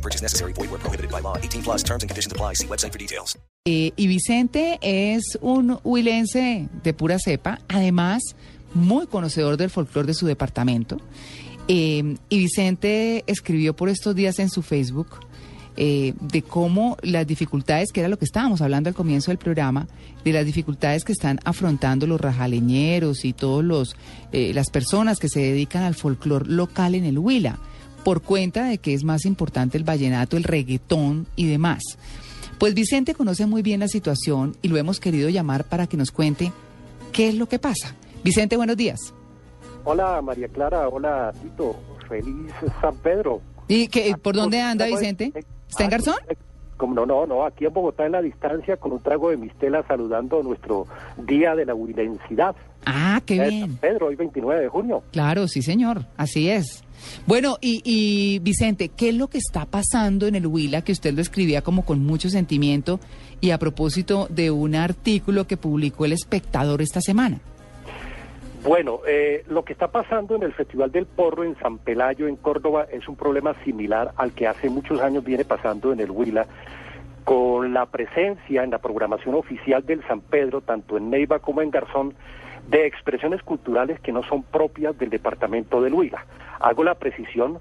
No 0.00 0.02
purchase 0.02 0.22
necessary. 0.22 0.54
Void 0.54 0.70
where 0.70 0.80
prohibited 0.80 1.10
by 1.10 1.20
law. 1.20 1.36
18 1.36 1.62
plus 1.62 1.82
terms 1.82 2.02
and 2.02 2.08
conditions 2.08 2.32
apply. 2.32 2.54
See 2.54 2.66
website 2.66 2.92
for 2.92 2.98
details. 2.98 3.36
Eh, 3.66 3.92
y 3.94 4.06
Vicente 4.06 4.78
es 4.80 5.36
un 5.42 5.78
huilense 5.84 6.68
de 6.82 6.94
pura 6.94 7.18
cepa, 7.18 7.60
además 7.68 8.22
muy 8.72 9.06
conocedor 9.06 9.58
del 9.58 9.68
folclore 9.68 10.06
de 10.06 10.14
su 10.14 10.26
departamento. 10.26 10.96
Eh, 11.68 12.16
y 12.30 12.38
Vicente 12.38 13.22
escribió 13.26 13.76
por 13.76 13.90
estos 13.90 14.14
días 14.14 14.38
en 14.38 14.48
su 14.48 14.62
Facebook 14.62 15.20
eh, 15.76 16.14
de 16.20 16.42
cómo 16.42 16.96
las 17.02 17.26
dificultades, 17.26 17.92
que 17.92 18.00
era 18.00 18.08
lo 18.08 18.18
que 18.18 18.24
estábamos 18.24 18.60
hablando 18.60 18.88
al 18.88 18.94
comienzo 18.94 19.30
del 19.30 19.38
programa, 19.38 19.86
de 20.24 20.32
las 20.32 20.44
dificultades 20.44 21.04
que 21.04 21.12
están 21.12 21.38
afrontando 21.44 22.06
los 22.06 22.20
rajaleñeros 22.20 23.24
y 23.24 23.32
todos 23.32 23.64
los 23.64 23.96
eh, 24.32 24.52
las 24.52 24.70
personas 24.70 25.18
que 25.18 25.28
se 25.28 25.40
dedican 25.40 25.84
al 25.84 25.94
folclore 25.94 26.46
local 26.48 26.94
en 26.94 27.04
el 27.04 27.18
Huila, 27.18 27.58
por 28.04 28.22
cuenta 28.22 28.64
de 28.64 28.78
que 28.78 28.94
es 28.94 29.04
más 29.04 29.24
importante 29.24 29.78
el 29.78 29.84
vallenato, 29.84 30.36
el 30.36 30.44
reggaetón 30.44 31.26
y 31.36 31.46
demás. 31.46 31.82
Pues 32.58 32.74
Vicente 32.74 33.14
conoce 33.14 33.46
muy 33.46 33.62
bien 33.62 33.80
la 33.80 33.88
situación 33.88 34.56
y 34.62 34.68
lo 34.68 34.76
hemos 34.76 35.00
querido 35.00 35.28
llamar 35.28 35.64
para 35.64 35.86
que 35.86 35.96
nos 35.96 36.10
cuente 36.10 36.52
qué 37.12 37.28
es 37.28 37.34
lo 37.34 37.46
que 37.46 37.58
pasa. 37.58 37.94
Vicente, 38.22 38.56
buenos 38.56 38.76
días. 38.76 38.98
Hola 39.84 40.20
María 40.20 40.48
Clara, 40.48 40.88
hola 40.88 41.32
Tito, 41.42 41.76
feliz 42.08 42.52
San 42.80 42.96
Pedro. 42.98 43.40
¿Y 43.66 43.88
qué, 43.88 44.14
por 44.20 44.34
dónde 44.34 44.60
anda 44.60 44.86
Vicente? 44.86 45.32
¿Está 45.68 45.84
en 45.84 45.90
Garzón? 45.90 46.16
Como 46.80 46.94
no, 46.94 47.04
no, 47.04 47.26
no, 47.26 47.44
aquí 47.44 47.66
en 47.66 47.74
Bogotá 47.74 48.06
en 48.06 48.12
la 48.12 48.22
distancia 48.22 48.78
con 48.78 48.92
un 48.92 49.00
trago 49.00 49.28
de 49.28 49.36
mistela 49.36 49.84
saludando 49.86 50.42
nuestro 50.42 50.86
Día 51.18 51.54
de 51.54 51.66
la 51.66 51.74
Huilensidad. 51.74 52.56
Ah, 52.86 53.20
qué 53.26 53.34
bien. 53.34 53.60
San 53.60 53.76
Pedro, 53.76 54.06
hoy 54.06 54.14
29 54.14 54.62
de 54.62 54.68
junio. 54.68 55.02
Claro, 55.12 55.46
sí, 55.46 55.60
señor, 55.60 56.06
así 56.16 56.48
es. 56.48 56.82
Bueno, 57.26 57.58
y, 57.60 57.82
y 57.84 58.38
Vicente, 58.38 58.88
¿qué 58.88 59.10
es 59.10 59.14
lo 59.14 59.28
que 59.28 59.36
está 59.36 59.66
pasando 59.66 60.26
en 60.26 60.36
el 60.36 60.46
Huila 60.46 60.80
que 60.80 60.92
usted 60.92 61.12
lo 61.12 61.20
escribía 61.20 61.60
como 61.60 61.84
con 61.84 62.02
mucho 62.02 62.30
sentimiento 62.30 62.98
y 63.42 63.50
a 63.50 63.58
propósito 63.58 64.26
de 64.30 64.50
un 64.50 64.74
artículo 64.74 65.46
que 65.46 65.58
publicó 65.58 66.06
El 66.06 66.14
Espectador 66.14 66.80
esta 66.80 67.02
semana? 67.02 67.42
Bueno, 68.62 69.00
eh, 69.06 69.42
lo 69.48 69.64
que 69.64 69.72
está 69.72 69.88
pasando 69.88 70.36
en 70.36 70.42
el 70.42 70.52
Festival 70.52 70.92
del 70.92 71.06
Porro 71.06 71.44
en 71.44 71.56
San 71.60 71.78
Pelayo, 71.78 72.28
en 72.28 72.36
Córdoba, 72.36 72.86
es 72.92 73.08
un 73.08 73.16
problema 73.16 73.54
similar 73.64 74.12
al 74.16 74.32
que 74.32 74.46
hace 74.46 74.68
muchos 74.68 75.00
años 75.00 75.24
viene 75.24 75.46
pasando 75.46 75.92
en 75.92 76.00
el 76.00 76.10
Huila, 76.10 76.46
con 77.24 77.72
la 77.72 77.86
presencia 77.86 78.62
en 78.62 78.70
la 78.70 78.78
programación 78.78 79.34
oficial 79.34 79.86
del 79.86 80.06
San 80.06 80.20
Pedro, 80.20 80.60
tanto 80.60 80.98
en 80.98 81.08
Neiva 81.08 81.38
como 81.38 81.62
en 81.62 81.70
Garzón, 81.70 82.14
de 82.68 82.86
expresiones 82.86 83.42
culturales 83.42 83.98
que 84.00 84.12
no 84.12 84.22
son 84.24 84.42
propias 84.42 84.96
del 84.98 85.08
departamento 85.08 85.80
del 85.80 85.94
Huila. 85.94 86.26
Hago 86.60 86.84
la 86.84 86.96
precisión 86.96 87.58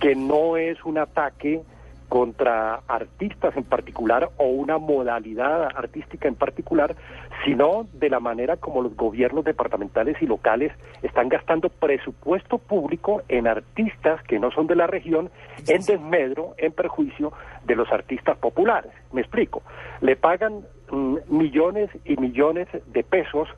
que 0.00 0.14
no 0.14 0.56
es 0.56 0.82
un 0.84 0.96
ataque 0.96 1.60
contra 2.08 2.80
artistas 2.88 3.56
en 3.56 3.64
particular 3.64 4.30
o 4.38 4.46
una 4.46 4.78
modalidad 4.78 5.68
artística 5.76 6.26
en 6.26 6.34
particular, 6.34 6.96
sino 7.44 7.86
de 7.92 8.08
la 8.08 8.18
manera 8.18 8.56
como 8.56 8.82
los 8.82 8.96
gobiernos 8.96 9.44
departamentales 9.44 10.16
y 10.20 10.26
locales 10.26 10.72
están 11.02 11.28
gastando 11.28 11.68
presupuesto 11.68 12.58
público 12.58 13.22
en 13.28 13.46
artistas 13.46 14.22
que 14.24 14.38
no 14.38 14.50
son 14.50 14.66
de 14.66 14.76
la 14.76 14.86
región 14.86 15.30
en 15.66 15.82
desmedro, 15.82 16.54
en 16.56 16.72
perjuicio 16.72 17.32
de 17.64 17.76
los 17.76 17.90
artistas 17.92 18.38
populares. 18.38 18.92
Me 19.12 19.20
explico. 19.20 19.62
Le 20.00 20.16
pagan 20.16 20.62
mm, 20.90 21.16
millones 21.28 21.90
y 22.04 22.16
millones 22.16 22.68
de 22.86 23.04
pesos 23.04 23.48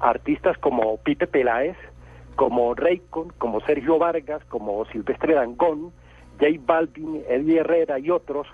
a 0.00 0.10
artistas 0.10 0.58
como 0.58 0.96
Pipe 0.98 1.26
Peláez, 1.26 1.76
como 2.34 2.74
Raycon, 2.74 3.32
como 3.38 3.60
Sergio 3.60 3.98
Vargas, 3.98 4.42
como 4.46 4.84
Silvestre 4.86 5.34
Dangón, 5.34 5.92
J 6.40 6.58
Balvin, 6.64 7.22
Eddie 7.28 7.58
Herrera 7.60 7.98
y 7.98 8.10
otros, 8.10 8.46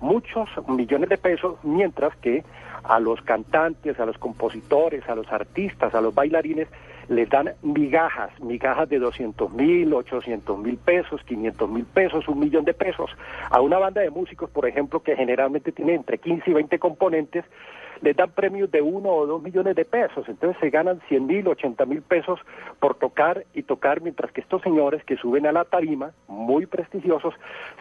muchos 0.00 0.48
millones 0.68 1.08
de 1.08 1.18
pesos, 1.18 1.56
mientras 1.62 2.16
que 2.16 2.44
a 2.84 3.00
los 3.00 3.20
cantantes, 3.22 3.98
a 4.00 4.06
los 4.06 4.18
compositores, 4.18 5.08
a 5.08 5.14
los 5.14 5.30
artistas, 5.32 5.94
a 5.94 6.00
los 6.00 6.14
bailarines, 6.14 6.68
les 7.08 7.28
dan 7.28 7.52
migajas, 7.62 8.30
migajas 8.40 8.88
de 8.88 8.98
200 8.98 9.52
mil, 9.52 9.92
800 9.92 10.58
mil 10.58 10.76
pesos, 10.78 11.22
500 11.24 11.68
mil 11.68 11.84
pesos, 11.84 12.28
un 12.28 12.38
millón 12.38 12.64
de 12.64 12.74
pesos. 12.74 13.10
A 13.50 13.60
una 13.60 13.78
banda 13.78 14.00
de 14.00 14.10
músicos, 14.10 14.50
por 14.50 14.66
ejemplo, 14.66 15.02
que 15.02 15.16
generalmente 15.16 15.72
tiene 15.72 15.94
entre 15.94 16.18
15 16.18 16.50
y 16.50 16.54
20 16.54 16.78
componentes, 16.78 17.44
les 18.02 18.16
dan 18.16 18.30
premios 18.30 18.70
de 18.70 18.82
uno 18.82 19.10
o 19.10 19.26
dos 19.26 19.42
millones 19.42 19.76
de 19.76 19.84
pesos. 19.84 20.28
Entonces 20.28 20.58
se 20.60 20.70
ganan 20.70 21.00
100 21.08 21.26
mil, 21.26 21.46
80 21.48 21.86
mil 21.86 22.02
pesos 22.02 22.40
por 22.80 22.96
tocar 22.96 23.44
y 23.54 23.62
tocar, 23.62 24.00
mientras 24.00 24.32
que 24.32 24.40
estos 24.40 24.62
señores 24.62 25.04
que 25.04 25.16
suben 25.16 25.46
a 25.46 25.52
la 25.52 25.64
tarima, 25.64 26.12
muy 26.28 26.66
prestigiosos, 26.66 27.34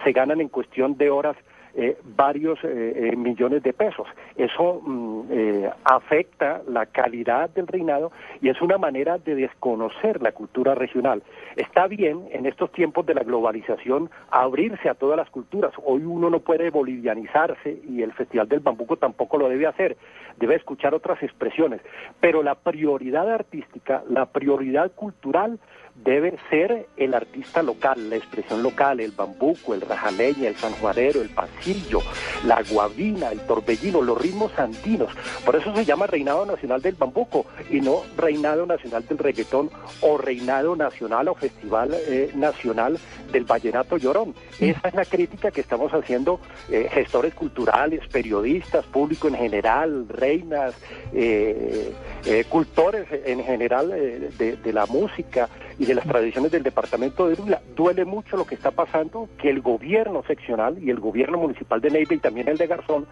se 0.03 0.11
ganan 0.11 0.39
en 0.39 0.49
cuestión 0.49 0.97
de 0.97 1.09
horas 1.09 1.35
eh, 1.75 1.97
varios 2.03 2.59
eh, 2.63 3.11
eh, 3.11 3.15
millones 3.15 3.63
de 3.63 3.73
pesos. 3.73 4.07
Eso 4.35 4.81
mm, 4.81 5.21
eh, 5.29 5.69
afecta 5.83 6.61
la 6.67 6.85
calidad 6.85 7.49
del 7.51 7.67
reinado 7.67 8.11
y 8.41 8.49
es 8.49 8.61
una 8.61 8.77
manera 8.77 9.17
de 9.17 9.35
desconocer 9.35 10.21
la 10.21 10.31
cultura 10.31 10.75
regional. 10.75 11.23
Está 11.55 11.87
bien 11.87 12.27
en 12.31 12.45
estos 12.45 12.71
tiempos 12.71 13.05
de 13.05 13.13
la 13.13 13.23
globalización 13.23 14.09
abrirse 14.29 14.89
a 14.89 14.95
todas 14.95 15.17
las 15.17 15.29
culturas. 15.29 15.73
Hoy 15.83 16.03
uno 16.03 16.29
no 16.29 16.39
puede 16.39 16.69
bolivianizarse 16.69 17.79
y 17.87 18.01
el 18.01 18.13
Festival 18.13 18.47
del 18.47 18.59
Bambuco 18.59 18.97
tampoco 18.97 19.37
lo 19.37 19.49
debe 19.49 19.67
hacer. 19.67 19.97
Debe 20.37 20.55
escuchar 20.55 20.93
otras 20.93 21.21
expresiones. 21.23 21.81
Pero 22.19 22.43
la 22.43 22.55
prioridad 22.55 23.29
artística, 23.29 24.03
la 24.09 24.25
prioridad 24.27 24.91
cultural 24.93 25.59
debe 25.95 26.37
ser 26.49 26.87
el 26.97 27.13
artista 27.13 27.61
local, 27.61 28.09
la 28.09 28.15
expresión 28.15 28.63
local, 28.63 28.99
el 28.99 29.11
bambuco, 29.11 29.73
el 29.73 29.81
rajaleña, 29.81 30.49
el 30.49 30.55
sanjuarero, 30.55 31.21
el 31.21 31.29
pasillo, 31.29 31.99
la 32.45 32.61
guabina, 32.63 33.31
el 33.31 33.39
torbellino, 33.41 34.01
los 34.01 34.19
ritmos 34.19 34.57
andinos. 34.57 35.09
Por 35.45 35.55
eso 35.55 35.75
se 35.75 35.85
llama 35.85 36.07
Reinado 36.07 36.45
Nacional 36.45 36.81
del 36.81 36.95
Bambuco 36.95 37.45
y 37.69 37.81
no 37.81 38.01
Reinado 38.17 38.65
Nacional 38.65 39.05
del 39.07 39.17
Reggaetón 39.17 39.69
o 40.01 40.17
Reinado 40.17 40.75
Nacional 40.75 41.27
o 41.27 41.35
Festival 41.35 41.91
eh, 41.93 42.31
Nacional 42.35 42.97
del 43.31 43.45
Vallenato 43.45 43.97
Llorón. 43.97 44.33
Esa 44.59 44.87
es 44.87 44.93
la 44.93 45.05
crítica 45.05 45.51
que 45.51 45.61
estamos 45.61 45.91
haciendo 45.93 46.39
eh, 46.69 46.89
gestores 46.91 47.33
culturales, 47.33 48.01
periodistas, 48.11 48.85
público 48.85 49.27
en 49.27 49.35
general, 49.35 50.07
reinas, 50.09 50.75
eh, 51.13 51.91
eh, 52.25 52.45
cultores 52.47 53.07
en 53.11 53.43
general 53.43 53.91
eh, 53.93 54.29
de, 54.37 54.73
la 54.73 54.85
música 54.85 55.49
y 55.79 55.85
de 55.85 55.95
las 55.95 56.05
tradiciones 56.05 56.51
del 56.51 56.63
departamento 56.63 57.27
de 57.27 57.41
Huila. 57.41 57.61
Duele 57.75 58.05
mucho 58.05 58.37
lo 58.37 58.45
que 58.45 58.55
está 58.55 58.71
pasando, 58.71 59.27
que 59.39 59.49
el 59.49 59.61
gobierno 59.61 60.23
seccional 60.27 60.77
y 60.81 60.89
el 60.91 60.99
gobierno 60.99 61.39
municipal 61.39 61.81
de 61.81 61.89
Neiva 61.89 62.13
y 62.13 62.19
también 62.19 62.47
el 62.47 62.57
de 62.57 62.67
Garzón 62.67 63.07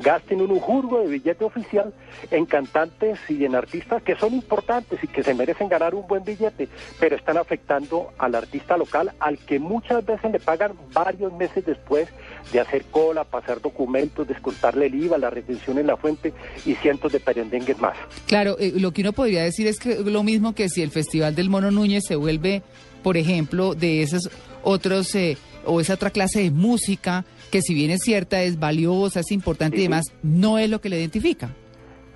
gasten 0.00 0.40
un 0.40 0.58
jurgo 0.60 1.00
de 1.00 1.08
billete 1.08 1.44
oficial 1.44 1.92
en 2.30 2.46
cantantes 2.46 3.18
y 3.28 3.44
en 3.44 3.54
artistas 3.54 4.02
que 4.02 4.16
son 4.16 4.34
importantes 4.34 5.02
y 5.02 5.08
que 5.08 5.22
se 5.22 5.34
merecen 5.34 5.68
ganar 5.68 5.94
un 5.94 6.06
buen 6.06 6.24
billete, 6.24 6.68
pero 6.98 7.16
están 7.16 7.38
afectando 7.38 8.12
al 8.18 8.34
artista 8.34 8.76
local 8.76 9.12
al 9.20 9.38
que 9.38 9.58
muchas 9.58 10.04
veces 10.04 10.30
le 10.30 10.40
pagan 10.40 10.72
varios 10.92 11.32
meses 11.32 11.64
después 11.64 12.08
de 12.52 12.60
hacer 12.60 12.84
cola, 12.90 13.24
pasar 13.24 13.60
documentos, 13.60 14.26
descontarle 14.26 14.86
el 14.86 14.94
IVA, 14.94 15.18
la 15.18 15.30
retención 15.30 15.78
en 15.78 15.86
la 15.86 15.96
fuente 15.96 16.32
y 16.66 16.74
cientos 16.74 17.12
de 17.12 17.20
perendengues 17.20 17.78
más. 17.78 17.96
Claro, 18.26 18.56
eh, 18.58 18.72
lo 18.76 18.92
que 18.92 19.02
uno 19.02 19.12
podría 19.12 19.42
decir 19.42 19.66
es 19.66 19.78
que 19.78 19.96
lo 19.96 20.22
mismo 20.22 20.54
que 20.54 20.68
si 20.68 20.82
el 20.82 20.90
Festival 20.90 21.34
del 21.34 21.50
Mono 21.50 21.70
Núñez 21.70 22.04
se 22.06 22.16
vuelve, 22.16 22.62
por 23.02 23.16
ejemplo, 23.16 23.74
de 23.74 24.02
esos 24.02 24.30
otros 24.62 25.14
eh, 25.14 25.36
o 25.64 25.80
esa 25.80 25.94
otra 25.94 26.10
clase 26.10 26.42
de 26.42 26.50
música 26.50 27.24
que 27.50 27.62
si 27.62 27.74
bien 27.74 27.90
es 27.90 28.00
cierta, 28.02 28.42
es 28.42 28.58
valiosa, 28.58 29.20
es 29.20 29.30
importante 29.32 29.78
y 29.78 29.82
demás, 29.82 30.06
no 30.22 30.58
es 30.58 30.70
lo 30.70 30.80
que 30.80 30.88
le 30.88 30.98
identifica. 30.98 31.54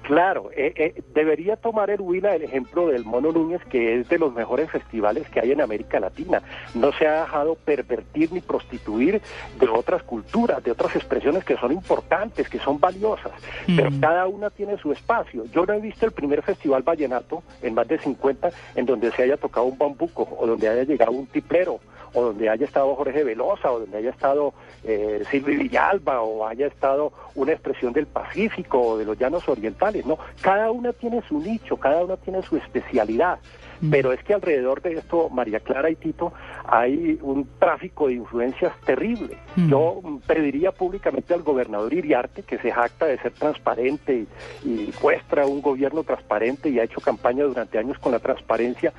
Claro, 0.05 0.51
eh, 0.55 0.75
eh, 0.77 1.03
debería 1.15 1.57
tomar 1.57 1.89
el 1.89 2.01
Huila 2.01 2.37
el 2.37 2.43
ejemplo 2.43 2.89
del 2.89 3.07
Mono 3.07 3.33
Núñez, 3.33 3.63
que 3.65 4.01
es 4.01 4.09
de 4.11 4.19
los 4.19 4.35
mejores 4.35 4.71
festivales 4.71 5.27
que 5.31 5.41
hay 5.41 5.53
en 5.53 5.63
América 5.63 5.99
Latina. 5.99 6.43
No 6.75 6.93
se 6.93 7.07
ha 7.09 7.23
dejado 7.23 7.55
pervertir 7.55 8.31
ni 8.31 8.41
prostituir 8.43 9.23
de 9.59 9.69
otras 9.69 10.03
culturas, 10.03 10.63
de 10.63 10.73
otras 10.73 10.95
expresiones 10.95 11.43
que 11.45 11.57
son 11.57 11.73
importantes, 11.73 12.51
que 12.51 12.59
son 12.59 12.79
valiosas, 12.79 13.33
pero 13.67 13.91
Mm. 13.91 14.01
cada 14.01 14.27
una 14.27 14.51
tiene 14.51 14.77
su 14.77 14.93
espacio. 14.93 15.45
Yo 15.47 15.65
no 15.65 15.73
he 15.73 15.81
visto 15.81 16.05
el 16.05 16.13
primer 16.13 16.43
festival 16.43 16.83
vallenato 16.83 17.43
en 17.63 17.73
más 17.73 17.89
de 17.89 17.99
50 17.99 18.51
en 18.75 18.85
donde 18.85 19.11
se 19.13 19.23
haya 19.23 19.39
tocado 19.39 19.65
un 19.67 19.79
bambuco 19.79 20.29
o 20.39 20.47
donde 20.47 20.69
haya 20.69 20.85
llegado 20.85 21.13
un 21.13 21.27
tiplero 21.27 21.81
o 22.15 22.23
donde 22.23 22.49
haya 22.49 22.65
estado 22.65 22.95
Jorge 22.95 23.25
Velosa, 23.25 23.71
o 23.71 23.81
donde 23.81 23.99
haya 23.99 24.11
estado 24.11 24.55
eh, 24.85 25.23
Silvio 25.31 25.59
Villalba, 25.59 26.23
o 26.23 26.47
haya 26.47 26.67
estado 26.67 27.13
una 27.35 27.53
expresión 27.53 27.93
del 27.93 28.07
Pacífico 28.07 28.81
o 28.81 28.99
de 28.99 29.05
los 29.05 29.19
llanos 29.19 29.49
orientales, 29.49 30.07
no, 30.07 30.19
cada 30.41 30.71
una 30.71 30.93
tiene 30.93 31.23
su 31.29 31.41
nicho, 31.41 31.77
cada 31.77 32.05
una 32.05 32.17
tiene 32.17 32.43
su 32.43 32.57
especialidad. 32.57 33.39
Pero 33.91 34.13
es 34.13 34.23
que 34.23 34.35
alrededor 34.35 34.83
de 34.83 34.95
esto, 34.95 35.29
María 35.31 35.61
Clara 35.61 35.91
y 35.91 35.97
Tito, 35.97 36.33
hay 36.67 37.19
un 37.23 37.49
tráfico 37.59 38.09
de 38.09 38.15
influencias 38.15 38.73
terrible. 38.85 39.37
Yo 39.69 40.01
pediría 40.27 40.73
públicamente 40.73 41.35
al 41.35 41.43
gobernador 41.43 41.93
Iriarte, 41.93 42.43
que 42.43 42.59
se 42.59 42.71
jacta 42.71 43.07
de 43.07 43.19
ser 43.19 43.33
transparente 43.33 44.27
y, 44.65 44.69
y 44.69 44.93
muestra 45.03 45.47
un 45.47 45.63
gobierno 45.63 46.03
transparente 46.03 46.69
y 46.69 46.79
ha 46.79 46.85
hecho 46.85 47.01
campaña 47.01 47.45
durante 47.45 47.79
años 47.79 47.99
con 47.99 48.13
la 48.13 48.19
transparencia, 48.19 48.93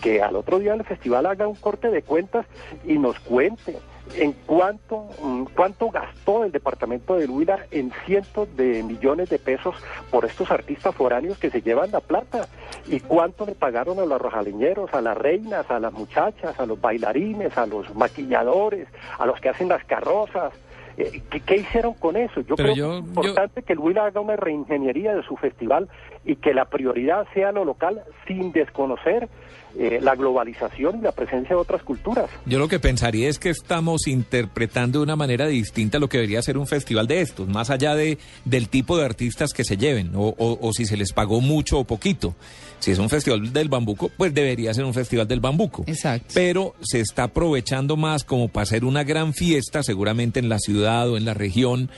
que 0.00 0.22
al 0.22 0.36
otro 0.36 0.58
día 0.58 0.72
del 0.72 0.84
festival 0.84 1.26
haga 1.26 1.46
un 1.46 1.56
corte 1.56 1.90
de 1.90 2.02
cuentas 2.02 2.46
y 2.86 2.98
nos 2.98 3.18
cuente 3.20 3.76
en 4.14 4.32
cuánto, 4.46 5.08
mm, 5.22 5.44
cuánto 5.54 5.90
gastó 5.90 6.44
el 6.44 6.52
departamento 6.52 7.16
de 7.16 7.26
Huila 7.26 7.66
en 7.70 7.92
cientos 8.06 8.48
de 8.56 8.82
millones 8.82 9.28
de 9.30 9.38
pesos 9.38 9.74
por 10.10 10.24
estos 10.24 10.50
artistas 10.50 10.94
foráneos 10.94 11.38
que 11.38 11.50
se 11.50 11.60
llevan 11.62 11.90
la 11.90 12.00
plata 12.00 12.46
y 12.88 13.00
cuánto 13.00 13.44
le 13.46 13.54
pagaron 13.54 13.98
a 13.98 14.06
los 14.06 14.20
rojaleñeros, 14.20 14.92
a 14.94 15.00
las 15.00 15.16
reinas, 15.18 15.70
a 15.70 15.80
las 15.80 15.92
muchachas, 15.92 16.58
a 16.58 16.66
los 16.66 16.80
bailarines, 16.80 17.56
a 17.58 17.66
los 17.66 17.94
maquilladores, 17.94 18.88
a 19.18 19.26
los 19.26 19.40
que 19.40 19.48
hacen 19.48 19.68
las 19.68 19.84
carrozas. 19.84 20.52
Eh, 20.98 21.20
¿qué, 21.28 21.40
qué 21.40 21.56
hicieron 21.56 21.92
con 21.94 22.16
eso? 22.16 22.40
Yo 22.40 22.56
Pero 22.56 22.72
creo 22.72 22.74
yo- 22.74 22.90
que 22.92 22.98
es 23.00 23.04
importante 23.06 23.62
que 23.62 23.72
el 23.74 23.78
Huila 23.80 24.06
haga 24.06 24.20
una 24.20 24.36
reingeniería 24.36 25.14
de 25.14 25.22
su 25.24 25.36
festival 25.36 25.88
y 26.24 26.36
que 26.36 26.54
la 26.54 26.64
prioridad 26.66 27.26
sea 27.34 27.52
lo 27.52 27.66
local 27.66 28.02
sin 28.26 28.50
desconocer 28.52 29.28
eh, 29.78 29.98
la 30.02 30.14
globalización 30.14 30.98
y 30.98 31.02
la 31.02 31.12
presencia 31.12 31.50
de 31.56 31.60
otras 31.60 31.82
culturas. 31.82 32.30
Yo 32.46 32.58
lo 32.58 32.68
que 32.68 32.78
pensaría 32.80 33.28
es 33.28 33.38
que 33.38 33.50
estamos 33.50 34.06
interpretando 34.06 34.98
de 35.00 35.04
una 35.04 35.16
manera 35.16 35.46
distinta 35.46 35.98
lo 35.98 36.08
que 36.08 36.18
debería 36.18 36.42
ser 36.42 36.58
un 36.58 36.66
festival 36.66 37.06
de 37.06 37.20
estos, 37.20 37.48
más 37.48 37.70
allá 37.70 37.94
de 37.94 38.18
del 38.44 38.68
tipo 38.68 38.96
de 38.96 39.04
artistas 39.04 39.52
que 39.52 39.64
se 39.64 39.76
lleven 39.76 40.12
o, 40.14 40.34
o- 40.38 40.58
o 40.60 40.72
si 40.72 40.86
se 40.86 40.96
les 40.96 41.12
pagó 41.12 41.40
mucho 41.40 41.78
o 41.78 41.84
poquito. 41.84 42.34
Si 42.78 42.90
es 42.90 42.98
un 42.98 43.08
festival 43.08 43.52
del 43.52 43.68
bambuco, 43.68 44.10
pues 44.16 44.34
debería 44.34 44.72
ser 44.74 44.84
un 44.84 44.92
festival 44.94 45.26
del 45.26 45.40
bambuco. 45.40 45.84
Exacto. 45.86 46.28
Pero 46.34 46.74
se 46.82 47.00
está 47.00 47.24
aprovechando 47.24 47.96
más 47.96 48.22
como 48.24 48.48
para 48.48 48.64
hacer 48.64 48.84
una 48.84 49.02
gran 49.04 49.32
fiesta, 49.32 49.82
seguramente 49.82 50.40
en 50.40 50.48
la 50.48 50.58
ciudad 50.58 51.08
o 51.10 51.16
en 51.16 51.24
la 51.24 51.34
región, 51.34 51.90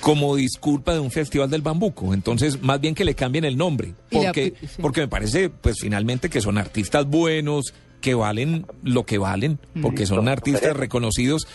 como 0.00 0.36
disculpa 0.36 0.94
de 0.94 1.00
un 1.00 1.10
festival 1.10 1.50
del 1.50 1.62
bambuco. 1.62 2.14
Entonces, 2.14 2.62
más 2.62 2.80
bien 2.80 2.94
que 2.94 3.04
le 3.04 3.14
cambien 3.14 3.44
el 3.44 3.56
nombre, 3.56 3.94
la- 4.10 4.22
porque, 4.22 4.54
sí. 4.60 4.66
porque 4.80 5.00
me 5.02 5.08
parece, 5.08 5.50
pues 5.50 5.76
finalmente 5.80 6.28
que 6.30 6.40
son 6.40 6.58
artistas 6.58 7.06
buenos, 7.06 7.74
que 8.00 8.14
valen 8.14 8.66
lo 8.82 9.04
que 9.04 9.18
valen, 9.18 9.58
porque 9.82 10.06
son 10.06 10.28
artistas 10.28 10.74
reconocidos. 10.76 11.46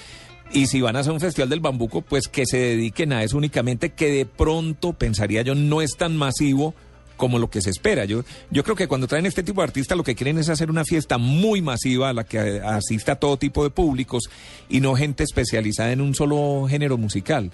Y 0.54 0.68
si 0.68 0.80
van 0.80 0.96
a 0.96 1.00
hacer 1.00 1.12
un 1.12 1.20
festival 1.20 1.50
del 1.50 1.60
bambuco, 1.60 2.02
pues 2.02 2.28
que 2.28 2.46
se 2.46 2.58
dediquen 2.58 3.14
a 3.14 3.24
eso 3.24 3.36
únicamente, 3.36 3.90
que 3.94 4.12
de 4.12 4.26
pronto, 4.28 4.94
pensaría 4.94 5.42
yo, 5.42 5.56
no 5.56 5.82
es 5.82 5.98
tan 5.98 6.16
masivo 6.16 6.76
como 7.18 7.40
lo 7.40 7.50
que 7.50 7.62
se 7.62 7.72
espera. 7.72 8.06
Yo, 8.06 8.24
yo 8.52 8.64
creo 8.64 8.76
que 8.76 8.88
cuando 8.88 9.08
traen 9.08 9.26
este 9.26 9.42
tipo 9.42 9.62
de 9.62 9.66
artistas 9.68 9.98
lo 9.98 10.04
que 10.04 10.14
quieren 10.14 10.38
es 10.38 10.50
hacer 10.50 10.70
una 10.70 10.84
fiesta 10.86 11.18
muy 11.18 11.62
masiva 11.64 12.10
a 12.10 12.14
la 12.14 12.26
que 12.26 12.62
asista 12.64 13.16
todo 13.16 13.38
tipo 13.38 13.64
de 13.64 13.72
públicos 13.72 14.26
y 14.70 14.82
no 14.82 14.94
gente 14.96 15.24
especializada 15.24 15.92
en 15.94 16.02
un 16.02 16.14
solo 16.14 16.68
género 16.70 16.98
musical. 16.98 17.52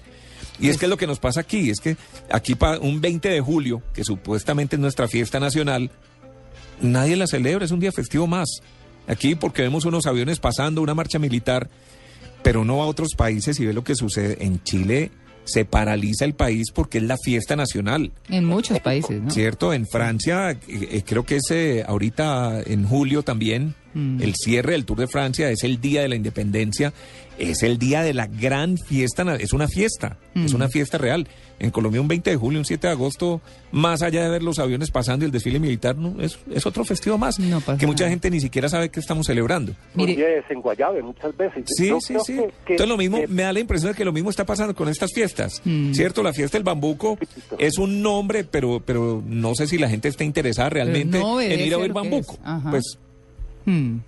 Y 0.60 0.68
es 0.68 0.78
que 0.78 0.86
es 0.86 0.90
lo 0.90 0.96
que 0.96 1.06
nos 1.06 1.18
pasa 1.18 1.40
aquí, 1.40 1.70
es 1.70 1.80
que 1.80 1.96
aquí 2.30 2.54
para 2.54 2.78
un 2.78 3.00
20 3.00 3.28
de 3.28 3.40
julio, 3.40 3.82
que 3.92 4.04
supuestamente 4.04 4.76
es 4.76 4.80
nuestra 4.80 5.08
fiesta 5.08 5.40
nacional, 5.40 5.90
nadie 6.80 7.16
la 7.16 7.26
celebra, 7.26 7.64
es 7.64 7.70
un 7.70 7.80
día 7.80 7.92
festivo 7.92 8.26
más. 8.26 8.48
Aquí 9.06 9.34
porque 9.34 9.62
vemos 9.62 9.84
unos 9.84 10.06
aviones 10.06 10.38
pasando, 10.38 10.82
una 10.82 10.94
marcha 10.94 11.18
militar, 11.18 11.68
pero 12.42 12.62
uno 12.62 12.78
va 12.78 12.84
a 12.84 12.88
otros 12.88 13.14
países 13.16 13.58
y 13.60 13.66
ve 13.66 13.72
lo 13.72 13.84
que 13.84 13.94
sucede. 13.94 14.44
En 14.44 14.62
Chile 14.62 15.10
se 15.44 15.64
paraliza 15.64 16.24
el 16.24 16.34
país 16.34 16.70
porque 16.72 16.98
es 16.98 17.04
la 17.04 17.16
fiesta 17.16 17.56
nacional. 17.56 18.12
En 18.28 18.44
muchos 18.44 18.78
países, 18.80 19.20
¿no? 19.20 19.30
¿Cierto? 19.30 19.72
En 19.72 19.86
Francia, 19.86 20.50
eh, 20.50 20.58
eh, 20.68 21.02
creo 21.04 21.24
que 21.24 21.36
es 21.36 21.50
eh, 21.50 21.84
ahorita 21.86 22.62
en 22.64 22.86
julio 22.86 23.22
también, 23.22 23.74
Mm. 23.94 24.22
el 24.22 24.34
cierre 24.34 24.72
del 24.72 24.84
Tour 24.84 24.98
de 24.98 25.06
Francia 25.06 25.50
es 25.50 25.64
el 25.64 25.80
día 25.80 26.02
de 26.02 26.08
la 26.08 26.16
independencia, 26.16 26.92
es 27.38 27.62
el 27.62 27.78
día 27.78 28.02
de 28.02 28.14
la 28.14 28.26
gran 28.26 28.76
fiesta, 28.78 29.22
es 29.36 29.52
una 29.52 29.66
fiesta, 29.68 30.18
es 30.34 30.52
Mm. 30.52 30.56
una 30.56 30.68
fiesta 30.68 30.98
real. 30.98 31.26
En 31.58 31.70
Colombia 31.70 32.00
un 32.00 32.08
20 32.08 32.28
de 32.30 32.36
julio, 32.36 32.58
un 32.58 32.64
7 32.64 32.88
de 32.88 32.92
agosto, 32.92 33.40
más 33.70 34.02
allá 34.02 34.24
de 34.24 34.28
ver 34.30 34.42
los 34.42 34.58
aviones 34.58 34.90
pasando 34.90 35.24
y 35.24 35.26
el 35.26 35.32
desfile 35.32 35.60
militar, 35.60 35.96
no, 35.96 36.20
es, 36.20 36.38
es 36.52 36.66
otro 36.66 36.84
festivo 36.84 37.18
más, 37.18 37.38
No 37.38 37.62
que 37.78 37.86
mucha 37.86 38.08
gente 38.08 38.30
ni 38.30 38.40
siquiera 38.40 38.68
sabe 38.68 38.88
que 38.88 38.98
estamos 38.98 39.26
celebrando. 39.26 39.72
Mire- 39.94 40.16
Mire, 40.16 40.42
en 40.48 40.60
Guayave 40.60 41.02
muchas 41.02 41.36
veces. 41.36 41.64
Sí, 41.68 41.88
Yo 41.88 42.00
sí, 42.00 42.14
sí. 42.26 42.32
que- 42.34 42.38
que- 42.66 42.72
Entonces 42.72 42.88
lo 42.88 42.96
mismo, 42.96 43.20
que- 43.20 43.28
me 43.28 43.42
da 43.42 43.52
la 43.52 43.60
impresión 43.60 43.92
de 43.92 43.96
que 43.96 44.04
lo 44.04 44.12
mismo 44.12 44.30
está 44.30 44.44
pasando 44.44 44.74
con 44.74 44.88
estas 44.88 45.12
fiestas, 45.12 45.62
Mm. 45.64 45.92
¿cierto? 45.92 46.22
La 46.24 46.32
fiesta 46.32 46.58
del 46.58 46.64
bambuco 46.64 47.16
es 47.58 47.78
un 47.78 48.02
nombre, 48.02 48.42
pero, 48.44 48.82
pero 48.84 49.22
no 49.24 49.54
sé 49.54 49.68
si 49.68 49.78
la 49.78 49.88
gente 49.88 50.08
está 50.08 50.24
interesada 50.24 50.68
realmente 50.70 51.18
no 51.20 51.40
en 51.40 51.60
ir 51.60 51.74
a 51.74 51.78
oír 51.78 51.92
bambuco. 51.92 52.34
es. 52.34 52.70
Pues 52.70 52.98
Hmm. 53.64 53.98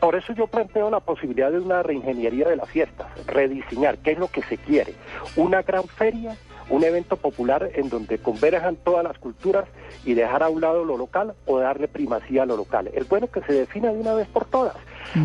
Por 0.00 0.14
eso 0.16 0.34
yo 0.34 0.46
planteo 0.46 0.90
la 0.90 1.00
posibilidad 1.00 1.50
de 1.50 1.58
una 1.58 1.82
reingeniería 1.82 2.48
de 2.48 2.56
las 2.56 2.68
fiestas, 2.68 3.06
rediseñar 3.26 3.98
qué 3.98 4.12
es 4.12 4.18
lo 4.18 4.28
que 4.28 4.42
se 4.42 4.58
quiere. 4.58 4.94
Una 5.34 5.62
gran 5.62 5.84
feria, 5.84 6.36
un 6.68 6.84
evento 6.84 7.16
popular 7.16 7.70
en 7.74 7.88
donde 7.88 8.18
converjan 8.18 8.76
todas 8.76 9.02
las 9.02 9.18
culturas 9.18 9.64
y 10.04 10.14
dejar 10.14 10.42
a 10.42 10.50
un 10.50 10.60
lado 10.60 10.84
lo 10.84 10.96
local 10.96 11.34
o 11.46 11.58
darle 11.58 11.88
primacía 11.88 12.42
a 12.42 12.46
lo 12.46 12.56
local. 12.56 12.90
Es 12.92 13.08
bueno 13.08 13.28
que 13.28 13.40
se 13.42 13.52
defina 13.54 13.92
de 13.92 13.98
una 13.98 14.14
vez 14.14 14.28
por 14.28 14.44
todas. 14.44 14.76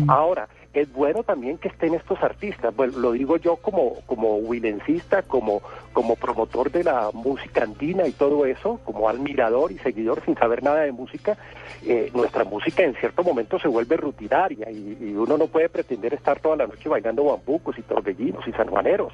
Ahora, 0.08 0.48
es 0.72 0.92
bueno 0.92 1.22
también 1.22 1.58
que 1.58 1.68
estén 1.68 1.94
estos 1.94 2.22
artistas. 2.22 2.74
Bueno, 2.74 2.98
lo 2.98 3.12
digo 3.12 3.36
yo 3.36 3.56
como, 3.56 3.94
como 4.06 4.36
huilencista, 4.36 5.22
como, 5.22 5.62
como 5.92 6.16
promotor 6.16 6.70
de 6.70 6.84
la 6.84 7.10
música 7.12 7.62
andina 7.64 8.06
y 8.06 8.12
todo 8.12 8.46
eso, 8.46 8.80
como 8.84 9.08
admirador 9.08 9.72
y 9.72 9.78
seguidor 9.78 10.22
sin 10.24 10.36
saber 10.36 10.62
nada 10.62 10.80
de 10.80 10.92
música. 10.92 11.36
eh, 11.86 12.10
nuestra 12.14 12.44
música 12.44 12.82
en 12.82 12.94
cierto 12.96 13.22
momento 13.22 13.58
se 13.58 13.68
vuelve 13.68 13.96
rutinaria 13.96 14.70
y, 14.70 14.98
y 15.00 15.14
uno 15.14 15.38
no 15.38 15.46
puede 15.46 15.68
pretender 15.68 16.14
estar 16.14 16.40
toda 16.40 16.56
la 16.56 16.66
noche 16.66 16.88
bailando 16.88 17.24
bambucos 17.24 17.78
y 17.78 17.82
torbellinos 17.82 18.46
y 18.46 18.52
sanjuaneros. 18.52 19.12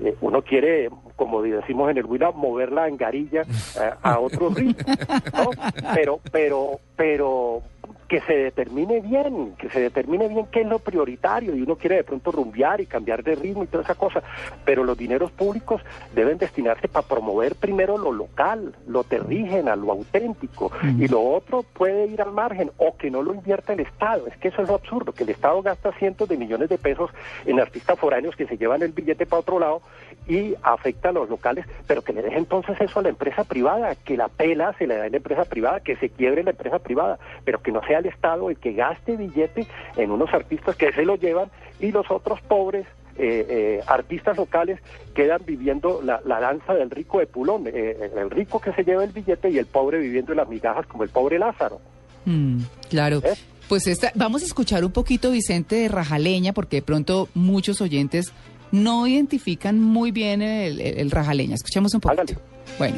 Eh, 0.00 0.14
uno 0.20 0.42
quiere, 0.42 0.88
como 1.16 1.42
decimos 1.42 1.90
en 1.90 1.98
el 1.98 2.04
Huila, 2.06 2.30
mover 2.32 2.72
la 2.72 2.84
angarilla 2.84 3.42
eh, 3.42 3.90
a 4.02 4.18
otro 4.18 4.50
ritmo. 4.50 4.94
¿no? 5.34 5.50
Pero, 5.94 6.20
pero, 6.30 6.80
pero 6.96 7.62
que 8.12 8.20
se 8.20 8.36
determine 8.36 9.00
bien, 9.00 9.54
que 9.56 9.70
se 9.70 9.80
determine 9.80 10.28
bien 10.28 10.44
qué 10.52 10.60
es 10.60 10.66
lo 10.66 10.80
prioritario 10.80 11.56
y 11.56 11.62
uno 11.62 11.76
quiere 11.76 11.96
de 11.96 12.04
pronto 12.04 12.30
rumbear 12.30 12.78
y 12.82 12.84
cambiar 12.84 13.24
de 13.24 13.36
ritmo 13.36 13.64
y 13.64 13.68
toda 13.68 13.84
esa 13.84 13.94
cosa, 13.94 14.22
pero 14.66 14.84
los 14.84 14.98
dineros 14.98 15.30
públicos 15.30 15.80
deben 16.14 16.36
destinarse 16.36 16.88
para 16.88 17.08
promover 17.08 17.54
primero 17.54 17.96
lo 17.96 18.12
local, 18.12 18.76
lo 18.86 19.02
terrígena, 19.02 19.76
lo 19.76 19.92
auténtico 19.92 20.70
y 20.98 21.08
lo 21.08 21.22
otro 21.22 21.62
puede 21.62 22.04
ir 22.04 22.20
al 22.20 22.32
margen 22.32 22.70
o 22.76 22.98
que 22.98 23.10
no 23.10 23.22
lo 23.22 23.32
invierta 23.32 23.72
el 23.72 23.80
Estado, 23.80 24.26
es 24.26 24.36
que 24.36 24.48
eso 24.48 24.60
es 24.60 24.68
lo 24.68 24.74
absurdo, 24.74 25.12
que 25.12 25.22
el 25.24 25.30
Estado 25.30 25.62
gasta 25.62 25.90
cientos 25.92 26.28
de 26.28 26.36
millones 26.36 26.68
de 26.68 26.76
pesos 26.76 27.10
en 27.46 27.60
artistas 27.60 27.98
foráneos 27.98 28.36
que 28.36 28.46
se 28.46 28.58
llevan 28.58 28.82
el 28.82 28.92
billete 28.92 29.24
para 29.24 29.40
otro 29.40 29.58
lado 29.58 29.80
y 30.28 30.54
afecta 30.62 31.08
a 31.08 31.12
los 31.12 31.30
locales, 31.30 31.64
pero 31.86 32.02
que 32.02 32.12
le 32.12 32.20
deje 32.20 32.36
entonces 32.36 32.78
eso 32.78 33.00
a 33.00 33.02
la 33.04 33.08
empresa 33.08 33.44
privada, 33.44 33.94
que 33.94 34.18
la 34.18 34.28
pela 34.28 34.74
se 34.74 34.86
le 34.86 34.96
da 34.96 35.04
a 35.04 35.08
la 35.08 35.16
empresa 35.16 35.46
privada, 35.46 35.80
que 35.80 35.96
se 35.96 36.10
quiebre 36.10 36.44
la 36.44 36.50
empresa 36.50 36.78
privada, 36.78 37.18
pero 37.46 37.62
que 37.62 37.72
no 37.72 37.82
sea 37.86 38.01
el 38.02 38.08
Estado 38.12 38.50
el 38.50 38.56
que 38.58 38.72
gaste 38.72 39.16
billete 39.16 39.66
en 39.96 40.10
unos 40.10 40.32
artistas 40.32 40.76
que 40.76 40.92
se 40.92 41.04
lo 41.04 41.16
llevan 41.16 41.50
y 41.80 41.90
los 41.92 42.10
otros 42.10 42.40
pobres 42.42 42.86
eh, 43.16 43.46
eh, 43.48 43.80
artistas 43.86 44.36
locales 44.36 44.80
quedan 45.14 45.42
viviendo 45.44 46.00
la, 46.02 46.20
la 46.24 46.40
danza 46.40 46.72
del 46.74 46.90
rico 46.90 47.18
de 47.18 47.26
Pulón, 47.26 47.64
eh, 47.66 48.10
el 48.16 48.30
rico 48.30 48.58
que 48.60 48.72
se 48.72 48.84
lleva 48.84 49.04
el 49.04 49.10
billete 49.12 49.50
y 49.50 49.58
el 49.58 49.66
pobre 49.66 49.98
viviendo 49.98 50.32
en 50.32 50.38
las 50.38 50.48
migajas 50.48 50.86
como 50.86 51.04
el 51.04 51.10
pobre 51.10 51.38
Lázaro. 51.38 51.80
Mm, 52.24 52.60
claro. 52.88 53.20
Pues 53.68 53.86
esta, 53.86 54.12
vamos 54.14 54.42
a 54.42 54.46
escuchar 54.46 54.84
un 54.84 54.92
poquito, 54.92 55.30
Vicente, 55.30 55.76
de 55.76 55.88
Rajaleña, 55.88 56.52
porque 56.54 56.76
de 56.76 56.82
pronto 56.82 57.28
muchos 57.34 57.80
oyentes 57.82 58.32
no 58.70 59.06
identifican 59.06 59.78
muy 59.80 60.10
bien 60.10 60.40
el, 60.40 60.80
el- 60.80 60.98
el 60.98 61.10
Rajaleña. 61.10 61.54
Escuchamos 61.54 61.92
un 61.94 62.00
poquito. 62.00 62.22
Hágale. 62.22 62.38
Bueno. 62.78 62.96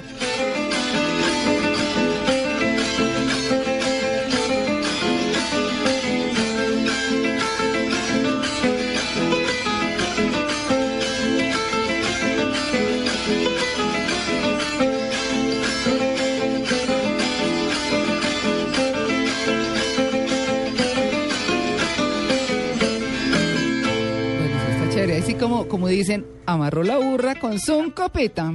Dicen, 25.95 26.27
amarró 26.47 26.83
la 26.83 26.99
burra 26.99 27.35
con 27.37 27.59
su 27.59 27.93
copeta, 27.95 28.53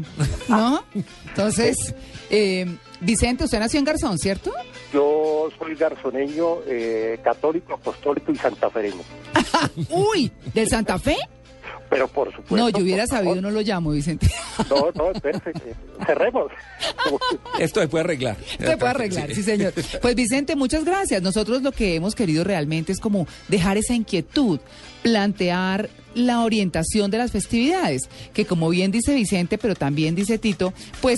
¿no? 0.48 0.84
Entonces, 1.28 1.76
eh, 2.30 2.66
Vicente, 3.02 3.46
usted 3.46 3.60
nació 3.60 3.80
en 3.80 3.86
Garzón, 3.86 4.18
¿cierto? 4.18 4.52
Yo 4.94 5.50
soy 5.58 5.76
garzoneño, 5.76 6.60
eh, 6.68 7.20
católico, 7.24 7.74
apostólico 7.74 8.32
y 8.32 8.36
santafereño. 8.36 9.02
Uy, 9.90 10.32
¿del 10.54 10.68
Santa 10.68 11.00
Fe? 11.00 11.16
Pero 11.90 12.08
por 12.08 12.28
supuesto. 12.30 12.56
No, 12.56 12.70
yo 12.70 12.84
hubiera 12.84 13.08
favor. 13.08 13.26
sabido, 13.26 13.42
no 13.42 13.52
lo 13.52 13.62
llamo, 13.62 13.92
Vicente. 13.92 14.30
No, 14.70 14.90
no, 14.94 15.12
espérese. 15.12 15.50
eh, 15.50 15.74
Cerremos. 16.06 16.52
Esto 17.60 17.82
se 17.82 17.88
puede 17.88 18.04
arreglar. 18.04 18.38
Se 18.60 18.78
puede 18.78 18.90
arreglar, 18.92 19.34
sí, 19.34 19.42
señor. 19.44 19.74
Pues 20.02 20.16
Vicente, 20.16 20.56
muchas 20.56 20.86
gracias. 20.86 21.22
Nosotros 21.22 21.62
lo 21.64 21.72
que 21.72 21.96
hemos 21.96 22.14
querido 22.16 22.44
realmente 22.44 22.92
es 22.92 23.00
como 23.00 23.28
dejar 23.48 23.78
esa 23.78 23.94
inquietud, 23.94 24.60
plantear 25.02 25.90
la 26.16 26.42
orientación 26.42 27.12
de 27.12 27.18
las 27.18 27.32
festividades, 27.32 28.10
que 28.34 28.46
como 28.46 28.70
bien 28.70 28.92
dice 28.92 29.14
Vicente, 29.16 29.58
pero 29.58 29.76
también 29.76 30.16
dice 30.16 30.38
Tito, 30.38 30.74
pues 31.02 31.18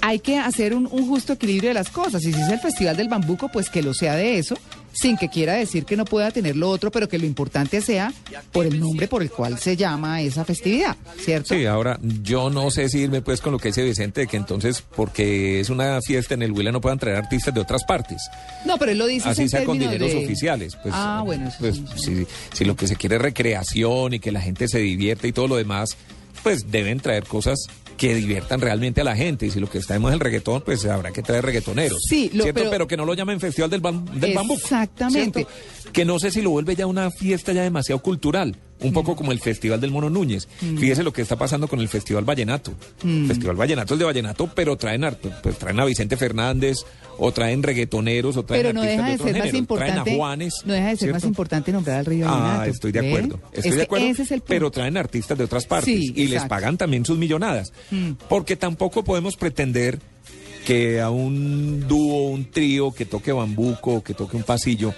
hay 0.00 0.18
que 0.18 0.38
hacer 0.38 0.74
un, 0.74 0.88
un 0.90 1.08
justo 1.08 1.32
equilibrio 1.32 1.70
de 1.70 1.74
las 1.74 1.88
cosas. 1.88 2.22
Y 2.24 2.32
si 2.32 2.40
es 2.40 2.48
el 2.48 2.60
Festival 2.60 2.96
del 2.96 3.08
Bambuco, 3.08 3.48
pues 3.48 3.68
que 3.70 3.82
lo 3.82 3.94
sea 3.94 4.14
de 4.16 4.38
eso, 4.38 4.56
sin 4.94 5.16
que 5.16 5.28
quiera 5.28 5.54
decir 5.54 5.84
que 5.84 5.96
no 5.96 6.04
pueda 6.04 6.30
tener 6.30 6.56
lo 6.56 6.70
otro, 6.70 6.90
pero 6.90 7.08
que 7.08 7.18
lo 7.18 7.26
importante 7.26 7.80
sea 7.80 8.12
por 8.52 8.64
el 8.66 8.80
nombre 8.80 9.08
por 9.08 9.22
el 9.22 9.30
cual 9.30 9.58
se 9.58 9.76
llama 9.76 10.20
esa 10.22 10.44
festividad, 10.44 10.96
¿cierto? 11.18 11.54
Sí, 11.54 11.66
ahora 11.66 11.98
yo 12.22 12.48
no 12.50 12.70
sé 12.70 12.88
si 12.88 13.00
irme 13.00 13.20
pues 13.20 13.40
con 13.40 13.52
lo 13.52 13.58
que 13.58 13.68
dice 13.68 13.82
Vicente, 13.82 14.22
de 14.22 14.26
que 14.26 14.36
entonces 14.36 14.82
porque 14.96 15.60
es 15.60 15.68
una 15.70 16.00
fiesta 16.00 16.34
en 16.34 16.42
el 16.42 16.52
Huila 16.52 16.72
no 16.72 16.80
puedan 16.80 16.98
traer 16.98 17.16
artistas 17.16 17.52
de 17.52 17.60
otras 17.60 17.84
partes. 17.84 18.22
No, 18.64 18.78
pero 18.78 18.92
él 18.92 18.98
lo 18.98 19.06
dice 19.06 19.28
Así 19.28 19.42
en 19.42 19.48
sea 19.50 19.64
con 19.64 19.78
dineros 19.78 20.10
de- 20.12 20.24
oficiales. 20.24 20.76
Pues, 20.76 20.94
ah, 20.96 21.22
bueno, 21.24 21.48
eso 21.48 21.56
pues, 21.60 21.76
sí. 21.96 22.16
si, 22.24 22.26
si 22.52 22.64
lo 22.64 22.76
que 22.76 22.86
se 22.86 22.96
quiere 22.96 23.16
es 23.16 23.22
recreación 23.22 24.14
y 24.14 24.20
que 24.20 24.32
la 24.32 24.40
gente 24.40 24.68
se 24.68 24.78
divierte 24.78 25.28
y 25.28 25.32
todo 25.32 25.48
lo 25.48 25.56
demás, 25.56 25.96
pues 26.42 26.70
deben 26.70 27.00
traer 27.00 27.24
cosas 27.24 27.58
que 27.96 28.14
diviertan 28.14 28.60
realmente 28.60 29.00
a 29.00 29.04
la 29.04 29.14
gente. 29.16 29.46
Y 29.46 29.50
si 29.50 29.60
lo 29.60 29.70
que 29.70 29.78
está 29.78 29.94
es 29.96 30.02
el 30.02 30.20
reggaetón, 30.20 30.62
pues 30.62 30.84
habrá 30.86 31.12
que 31.12 31.22
traer 31.22 31.44
reggaetoneros. 31.44 32.00
Sí, 32.08 32.30
lo- 32.34 32.42
¿cierto? 32.44 32.60
pero- 32.60 32.70
Pero, 32.70 32.88
que 32.88 32.96
no 32.96 33.04
lo 33.04 33.14
llamen 33.14 33.38
Festival 33.40 33.70
del, 33.70 33.80
bam- 33.82 34.04
del 34.10 34.34
Bambuco. 34.34 34.60
Exactamente. 34.60 35.46
Que 35.92 36.04
no 36.04 36.18
sé 36.18 36.30
si 36.32 36.42
lo 36.42 36.50
vuelve 36.50 36.74
ya 36.74 36.86
una 36.86 37.10
fiesta 37.10 37.52
ya 37.52 37.62
demasiado 37.62 38.00
cultural. 38.02 38.56
Un 38.80 38.90
Mm. 38.90 38.92
poco 38.92 39.16
como 39.16 39.32
el 39.32 39.38
Festival 39.40 39.80
del 39.80 39.90
Mono 39.92 40.10
Núñez. 40.10 40.48
Fíjese 40.58 41.02
lo 41.04 41.12
que 41.12 41.22
está 41.22 41.36
pasando 41.36 41.68
con 41.68 41.80
el 41.80 41.88
Festival 41.88 42.24
Vallenato. 42.24 42.72
Mm. 43.02 43.26
Festival 43.28 43.56
Vallenato 43.56 43.94
es 43.94 43.98
de 44.00 44.04
Vallenato, 44.04 44.50
pero 44.54 44.76
traen, 44.76 45.04
pues, 45.42 45.58
traen 45.58 45.78
a 45.80 45.84
Vicente 45.84 46.16
Fernández, 46.16 46.78
o 47.18 47.30
traen 47.32 47.62
reggaetoneros, 47.62 48.36
o 48.36 48.44
traen 48.44 48.62
Pero 48.62 48.72
no 48.74 48.80
artistas 48.82 48.96
deja 48.98 49.08
de 49.08 49.14
otros 49.14 49.26
ser 49.28 49.34
más 49.36 49.42
géneros, 49.44 49.58
importante. 49.60 49.92
Traen 50.02 50.08
a 50.08 50.16
Juanes. 50.18 50.54
no 50.64 50.72
deja 50.74 50.88
de 50.88 50.96
ser 50.96 51.12
más 51.12 51.24
importante 51.24 51.72
nombrar 51.72 51.98
al 52.00 52.04
río 52.06 52.26
Ah, 52.28 52.32
Vallenato. 52.38 52.70
estoy 52.70 52.92
de 52.92 52.98
acuerdo. 53.08 53.40
Estoy 53.52 53.70
Es 53.70 53.76
de 53.76 53.82
acuerdo. 53.84 54.06
Ese 54.06 54.22
es 54.22 54.30
el 54.32 54.40
punto. 54.40 54.48
Pero 54.48 54.70
traen 54.70 54.96
artistas 54.96 55.38
de 55.38 55.44
otras 55.44 55.66
partes 55.66 55.94
Sí, 55.94 56.12
y 56.16 56.26
les 56.26 56.44
pagan 56.44 56.76
también 56.76 57.04
sus 57.06 57.16
millonadas. 57.16 57.72
Mm. 57.90 58.12
Porque 58.28 58.56
tampoco 58.56 59.04
podemos 59.04 59.36
pretender 59.36 60.00
que 60.66 61.00
a 61.00 61.10
un 61.10 61.86
dúo, 61.86 62.28
un 62.30 62.50
trío 62.50 62.90
que 62.92 63.04
toque 63.06 63.30
bambuco, 63.32 64.02
que 64.02 64.14
toque 64.14 64.36
un 64.36 64.42
pasillo, 64.42 64.94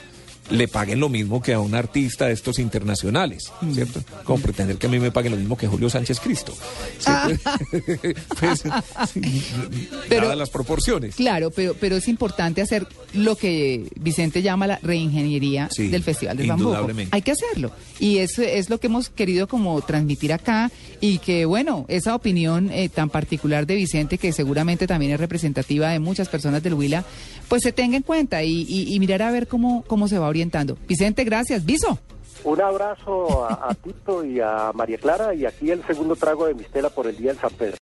le 0.50 0.68
paguen 0.68 1.00
lo 1.00 1.08
mismo 1.08 1.42
que 1.42 1.52
a 1.54 1.60
un 1.60 1.74
artista 1.74 2.26
de 2.26 2.32
estos 2.32 2.58
internacionales, 2.58 3.50
Mm. 3.60 3.72
¿cierto? 3.72 4.00
Como 4.24 4.40
pretender 4.42 4.76
que 4.76 4.86
a 4.86 4.90
mí 4.90 4.98
me 4.98 5.10
paguen 5.10 5.32
lo 5.32 5.38
mismo 5.38 5.56
que 5.56 5.66
Julio 5.66 5.90
Sánchez 5.90 6.20
Cristo. 6.20 6.54
¿cierto? 6.98 7.50
pues, 8.40 8.62
Pero- 10.08 10.22
dadas 10.26 10.38
las 10.38 10.50
proporciones. 10.50 11.14
Claro, 11.16 11.50
pero, 11.50 11.74
pero 11.80 11.96
es 11.96 12.08
importante 12.08 12.60
hacer 12.62 12.86
lo 13.12 13.36
que 13.36 13.88
Vicente 13.98 14.42
llama 14.42 14.66
la 14.66 14.78
reingeniería 14.82 15.68
Sí, 15.70 15.88
del 15.88 16.02
Festival 16.02 16.36
del 16.36 16.48
Bambuco. 16.48 16.70
indudablemente. 16.70 17.14
Hay 17.16 17.22
que 17.22 17.32
hacerlo. 17.32 17.70
Y 17.98 18.18
eso 18.18 18.42
es 18.42 18.70
lo 18.70 18.78
que 18.78 18.86
hemos 18.88 19.08
querido 19.08 19.48
como 19.48 19.80
transmitir 19.82 20.32
acá 20.32 20.70
y 21.00 21.18
que, 21.18 21.44
bueno, 21.44 21.84
esa 21.88 22.14
opinión 22.14 22.70
eh, 22.72 22.88
tan 22.88 23.10
particular 23.10 23.66
de 23.66 23.74
Vicente, 23.76 24.18
que 24.18 24.32
seguramente 24.32 24.86
también 24.86 25.12
es 25.12 25.20
representativa 25.20 25.90
de 25.90 25.98
muchas 25.98 26.28
personas 26.28 26.62
del 26.62 26.74
Huila, 26.74 27.04
pues 27.48 27.62
se 27.62 27.72
tenga 27.72 27.96
en 27.96 28.02
cuenta 28.02 28.42
y, 28.42 28.62
y- 28.68 28.94
y 28.94 29.00
mirar 29.00 29.22
a 29.22 29.30
ver 29.30 29.46
cómo, 29.48 29.82
cómo 29.86 30.08
se 30.08 30.18
va 30.18 30.26
orientando. 30.36 30.76
Vicente, 30.86 31.24
gracias. 31.24 31.64
Viso. 31.64 31.98
Un 32.44 32.60
abrazo 32.60 33.44
a, 33.44 33.74
Tito 33.74 34.24
y 34.24 34.40
a 34.40 34.70
María 34.72 34.98
Clara 34.98 35.34
y 35.34 35.46
aquí 35.46 35.70
el 35.70 35.84
segundo 35.84 36.14
trago 36.14 36.46
de 36.46 36.54
Mistela 36.54 36.90
por 36.90 37.06
el 37.06 37.16
Día 37.16 37.32
del 37.32 37.40
San 37.40 37.50
Pedro. 37.50 37.74